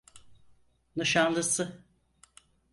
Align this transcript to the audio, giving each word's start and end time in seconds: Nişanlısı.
Nişanlısı. 0.95 1.85